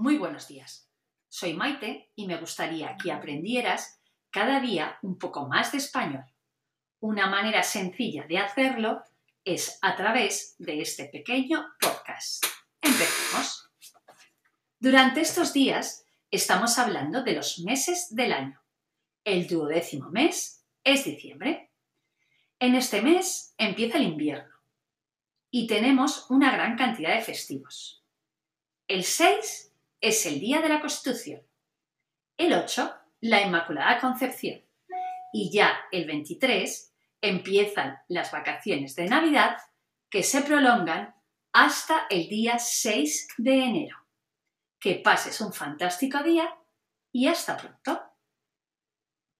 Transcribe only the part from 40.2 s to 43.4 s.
se prolongan hasta el día 6